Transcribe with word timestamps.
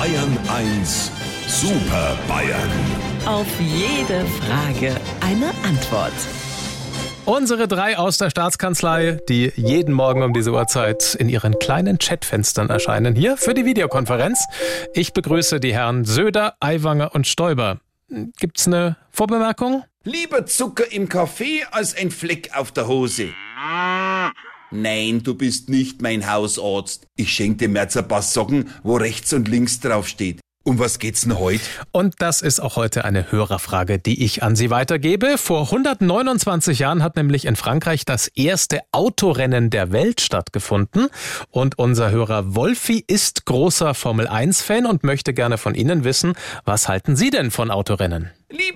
Bayern 0.00 0.38
1 0.48 1.12
Super 1.46 2.16
Bayern. 2.26 2.70
Auf 3.26 3.46
jede 3.60 4.24
Frage 4.24 4.98
eine 5.20 5.50
Antwort. 5.62 6.14
Unsere 7.26 7.68
drei 7.68 7.98
aus 7.98 8.16
der 8.16 8.30
Staatskanzlei, 8.30 9.18
die 9.28 9.52
jeden 9.56 9.92
Morgen 9.92 10.22
um 10.22 10.32
diese 10.32 10.52
Uhrzeit 10.52 11.14
in 11.16 11.28
ihren 11.28 11.58
kleinen 11.58 11.98
Chatfenstern 11.98 12.70
erscheinen, 12.70 13.14
hier 13.14 13.36
für 13.36 13.52
die 13.52 13.66
Videokonferenz. 13.66 14.42
Ich 14.94 15.12
begrüße 15.12 15.60
die 15.60 15.74
Herren 15.74 16.06
Söder, 16.06 16.54
Aiwanger 16.60 17.14
und 17.14 17.26
Stoiber. 17.26 17.80
Gibt's 18.08 18.66
eine 18.66 18.96
Vorbemerkung? 19.10 19.84
Lieber 20.04 20.46
Zucker 20.46 20.90
im 20.90 21.10
Kaffee 21.10 21.66
als 21.72 21.94
ein 21.94 22.10
Fleck 22.10 22.52
auf 22.54 22.72
der 22.72 22.88
Hose. 22.88 23.34
Nein, 24.72 25.22
du 25.24 25.34
bist 25.34 25.68
nicht 25.68 26.00
mein 26.00 26.30
Hausarzt. 26.30 27.06
Ich 27.16 27.32
schenke 27.32 27.66
dir 27.66 27.68
März 27.68 27.96
ein 27.96 28.06
paar 28.06 28.22
Socken, 28.22 28.70
wo 28.84 28.96
rechts 28.96 29.32
und 29.32 29.48
links 29.48 29.80
draufsteht. 29.80 30.38
Um 30.62 30.78
was 30.78 30.98
geht's 30.98 31.22
denn 31.22 31.38
heute? 31.38 31.64
Und 31.90 32.16
das 32.18 32.42
ist 32.42 32.60
auch 32.60 32.76
heute 32.76 33.04
eine 33.04 33.32
Hörerfrage, 33.32 33.98
die 33.98 34.22
ich 34.22 34.42
an 34.42 34.54
Sie 34.54 34.70
weitergebe. 34.70 35.38
Vor 35.38 35.62
129 35.62 36.78
Jahren 36.78 37.02
hat 37.02 37.16
nämlich 37.16 37.46
in 37.46 37.56
Frankreich 37.56 38.04
das 38.04 38.28
erste 38.28 38.80
Autorennen 38.92 39.70
der 39.70 39.90
Welt 39.90 40.20
stattgefunden. 40.20 41.08
Und 41.50 41.78
unser 41.78 42.10
Hörer 42.10 42.54
Wolfi 42.54 43.02
ist 43.06 43.46
großer 43.46 43.94
Formel 43.94 44.28
1-Fan 44.28 44.84
und 44.84 45.02
möchte 45.02 45.32
gerne 45.32 45.56
von 45.56 45.74
Ihnen 45.74 46.04
wissen, 46.04 46.34
was 46.64 46.88
halten 46.88 47.16
Sie 47.16 47.30
denn 47.30 47.50
von 47.50 47.70
Autorennen? 47.70 48.30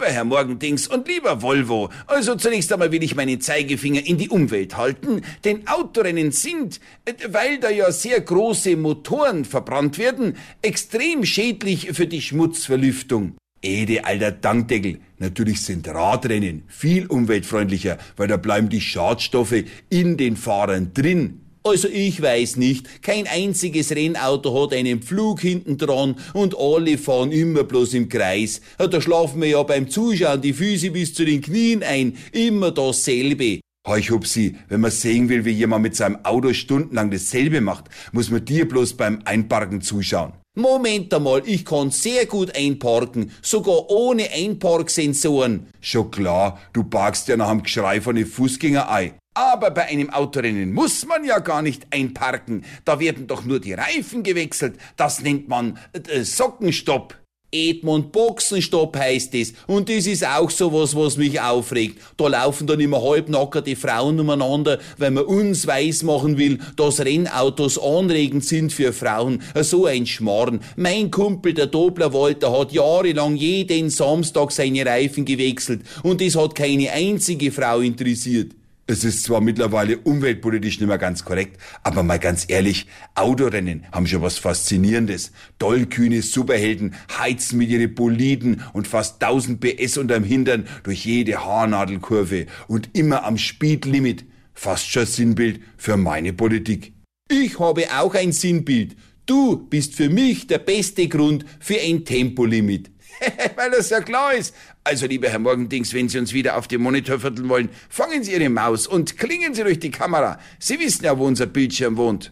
Lieber 0.04 0.16
Herr 0.16 0.24
Morgendings 0.24 0.86
und 0.86 1.08
lieber 1.08 1.40
Volvo, 1.40 1.88
also 2.06 2.34
zunächst 2.34 2.70
einmal 2.70 2.92
will 2.92 3.02
ich 3.02 3.14
meinen 3.14 3.40
Zeigefinger 3.40 4.04
in 4.04 4.18
die 4.18 4.28
Umwelt 4.28 4.76
halten, 4.76 5.22
denn 5.45 5.66
Autorennen 5.66 6.30
sind, 6.30 6.78
äh, 7.06 7.14
weil 7.28 7.58
da 7.58 7.70
ja 7.70 7.90
sehr 7.90 8.20
große 8.20 8.76
Motoren 8.76 9.46
verbrannt 9.46 9.96
werden, 9.96 10.36
extrem 10.60 11.24
schädlich 11.24 11.92
für 11.95 12.06
die 12.06 12.20
Schmutzverlüftung. 12.20 13.37
Ede, 13.62 14.04
alter 14.04 14.32
Dankdeckel. 14.32 15.01
Natürlich 15.16 15.62
sind 15.62 15.88
Radrennen 15.88 16.64
viel 16.68 17.07
umweltfreundlicher, 17.07 17.96
weil 18.18 18.29
da 18.29 18.36
bleiben 18.36 18.68
die 18.68 18.82
Schadstoffe 18.82 19.64
in 19.88 20.18
den 20.18 20.36
Fahrern 20.36 20.92
drin. 20.92 21.43
Also 21.66 21.88
ich 21.88 22.20
weiß 22.20 22.57
nicht, 22.57 23.02
kein 23.02 23.26
einziges 23.26 23.90
Rennauto 23.90 24.62
hat 24.62 24.74
einen 24.74 25.01
Pflug 25.01 25.40
hinten 25.40 25.79
dran 25.79 26.16
und 26.34 26.54
alle 26.59 26.98
fahren 26.98 27.32
immer 27.32 27.65
bloß 27.65 27.95
im 27.95 28.10
Kreis. 28.10 28.60
Da 28.76 29.01
schlafen 29.01 29.40
wir 29.40 29.48
ja 29.48 29.62
beim 29.62 29.88
Zuschauen 29.88 30.42
die 30.42 30.52
Füße 30.52 30.90
bis 30.90 31.15
zu 31.15 31.24
den 31.24 31.40
Knien 31.40 31.82
ein, 31.82 32.18
immer 32.32 32.70
dasselbe. 32.70 33.60
Ich 33.96 34.10
hab 34.10 34.26
sie, 34.26 34.57
wenn 34.68 34.82
man 34.82 34.90
sehen 34.90 35.30
will, 35.30 35.46
wie 35.46 35.52
jemand 35.52 35.82
mit 35.82 35.96
seinem 35.96 36.23
Auto 36.23 36.52
stundenlang 36.52 37.10
dasselbe 37.10 37.62
macht, 37.62 37.87
muss 38.12 38.30
man 38.30 38.45
dir 38.45 38.68
bloß 38.68 38.95
beim 38.95 39.20
Einparken 39.24 39.80
zuschauen. 39.80 40.35
Moment 40.57 41.12
einmal, 41.15 41.42
ich 41.46 41.65
kann 41.65 41.90
sehr 41.90 42.26
gut 42.26 42.54
einparken, 42.54 43.32
sogar 43.40 43.88
ohne 43.90 44.30
Einparksensoren. 44.30 45.66
Schon 45.80 46.10
klar, 46.10 46.60
du 46.74 46.85
parkst 46.85 47.26
ja 47.29 47.38
nach 47.38 47.51
dem 47.51 47.62
Geschrei 47.62 48.02
von 48.02 48.16
den 48.16 48.26
Fußgänger 48.26 48.90
ein. 48.90 49.15
Aber 49.35 49.73
bei 49.73 49.87
einem 49.87 50.10
Autorennen 50.10 50.73
muss 50.73 51.04
man 51.07 51.24
ja 51.24 51.40
gar 51.40 51.60
nicht 51.60 51.88
einparken. 51.90 52.65
Da 52.85 53.01
werden 53.01 53.27
doch 53.27 53.45
nur 53.45 53.59
die 53.59 53.73
Reifen 53.73 54.23
gewechselt. 54.23 54.76
Das 54.96 55.23
nennt 55.23 55.49
man 55.49 55.76
äh, 55.93 56.23
Sockenstopp. 56.23 57.16
Edmund 57.54 58.10
Boxenstopp 58.10 58.96
heißt 58.96 59.35
es. 59.35 59.54
Und 59.66 59.88
das 59.88 60.07
ist 60.07 60.26
auch 60.26 60.51
sowas, 60.51 60.96
was 60.96 61.16
mich 61.16 61.41
aufregt. 61.41 62.01
Da 62.16 62.26
laufen 62.29 62.66
dann 62.66 62.80
immer 62.80 63.01
halbnackerte 63.02 63.76
Frauen 63.76 64.19
umeinander, 64.19 64.81
weil 64.99 65.12
man 65.12 65.25
uns 65.25 65.66
weismachen 65.66 66.37
will, 66.37 66.59
dass 66.76 67.00
Rennautos 67.00 67.81
anregend 67.81 68.44
sind 68.44 68.72
für 68.72 68.93
Frauen. 68.93 69.43
So 69.62 69.87
ein 69.87 70.06
Schmarrn. 70.06 70.60
Mein 70.76 71.10
Kumpel, 71.10 71.54
der 71.54 71.66
Dobler 71.66 72.12
Walter, 72.12 72.56
hat 72.59 72.72
jahrelang 72.72 73.37
jeden 73.37 73.88
Samstag 73.91 74.50
seine 74.50 74.84
Reifen 74.84 75.25
gewechselt. 75.25 75.82
Und 76.03 76.21
das 76.21 76.34
hat 76.37 76.56
keine 76.56 76.91
einzige 76.91 77.53
Frau 77.53 77.81
interessiert. 77.81 78.53
Es 78.86 79.02
ist 79.02 79.24
zwar 79.24 79.40
mittlerweile 79.40 79.96
umweltpolitisch 79.96 80.78
nicht 80.78 80.88
mehr 80.88 80.98
ganz 80.98 81.24
korrekt, 81.24 81.58
aber 81.82 82.02
mal 82.02 82.18
ganz 82.18 82.44
ehrlich, 82.48 82.86
Autorennen 83.14 83.86
haben 83.92 84.06
schon 84.06 84.20
was 84.20 84.36
Faszinierendes. 84.36 85.32
Tollkühne 85.58 86.20
Superhelden 86.20 86.94
heizen 87.18 87.56
mit 87.56 87.70
ihren 87.70 87.94
Boliden 87.94 88.62
und 88.74 88.86
fast 88.86 89.22
1000 89.22 89.58
PS 89.58 89.96
unterm 89.96 90.22
Hintern 90.22 90.68
durch 90.82 91.06
jede 91.06 91.42
Haarnadelkurve 91.42 92.44
und 92.68 92.90
immer 92.92 93.24
am 93.24 93.38
Speedlimit. 93.38 94.26
Fast 94.52 94.86
schon 94.86 95.06
Sinnbild 95.06 95.60
für 95.78 95.96
meine 95.96 96.34
Politik. 96.34 96.92
Ich 97.30 97.58
habe 97.58 97.86
auch 97.98 98.14
ein 98.14 98.32
Sinnbild. 98.32 98.96
Du 99.24 99.66
bist 99.66 99.94
für 99.94 100.10
mich 100.10 100.46
der 100.46 100.58
beste 100.58 101.08
Grund 101.08 101.46
für 101.58 101.80
ein 101.80 102.04
Tempolimit. 102.04 102.90
Weil 103.56 103.70
das 103.70 103.91
ja 103.91 104.00
klar 104.00 104.34
ist. 104.34 104.54
Also, 104.82 105.06
lieber 105.06 105.28
Herr 105.28 105.38
Morgendings, 105.38 105.92
wenn 105.94 106.08
Sie 106.08 106.19
uns 106.19 106.32
wieder 106.32 106.56
auf 106.56 106.69
dem 106.69 106.82
Monitor 106.82 107.20
vierteln 107.20 107.48
wollen, 107.48 107.69
fangen 107.88 108.22
Sie 108.22 108.32
Ihre 108.32 108.48
Maus 108.48 108.86
und 108.86 109.19
klingen 109.19 109.54
Sie 109.54 109.62
durch 109.62 109.78
die 109.78 109.91
Kamera. 109.91 110.38
Sie 110.58 110.78
wissen 110.78 111.04
ja, 111.04 111.19
wo 111.19 111.26
unser 111.26 111.47
Bildschirm 111.47 111.97
wohnt. 111.97 112.30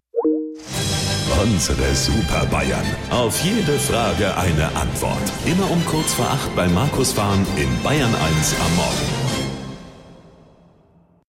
Unsere 1.43 1.95
Super 1.95 2.47
Bayern. 2.47 2.85
Auf 3.11 3.41
jede 3.43 3.79
Frage 3.79 4.37
eine 4.37 4.67
Antwort. 4.77 5.33
Immer 5.45 5.69
um 5.71 5.85
kurz 5.87 6.13
vor 6.15 6.27
acht 6.31 6.55
bei 6.55 6.69
Markus 6.69 7.13
Fahren 7.13 7.45
in 7.57 7.69
Bayern 7.83 8.15
1 8.15 8.55
am 8.61 8.77
Morgen. 8.77 9.22